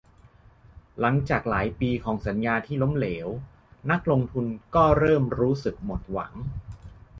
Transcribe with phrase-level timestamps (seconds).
[0.99, 3.27] หลังจากหลายปีของสัญญาที่ล้มเหลว
[3.91, 6.33] นักลงทุนก็เริ่มรู้สึกหมดหวัง